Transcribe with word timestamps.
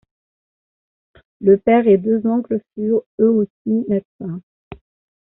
Le 1.41 1.59
père 1.59 1.87
et 1.87 1.99
deux 1.99 2.25
oncles 2.25 2.59
furent 2.73 3.03
eux 3.19 3.29
aussi 3.29 3.85
médecins. 3.87 4.41